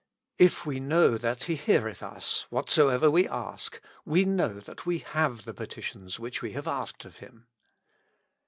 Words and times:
"If 0.49 0.65
we 0.65 0.79
know 0.79 1.15
that 1.19 1.43
He 1.43 1.53
heareth 1.53 2.01
us, 2.01 2.47
whatsoever 2.49 3.11
we 3.11 3.27
ask, 3.29 3.79
we 4.03 4.25
know 4.25 4.59
that 4.59 4.83
we 4.83 4.97
have 4.97 5.45
the 5.45 5.53
petitions 5.53 6.19
which 6.19 6.41
we 6.41 6.53
have 6.53 6.65
asked 6.65 7.05
of 7.05 7.17
Him." 7.17 7.45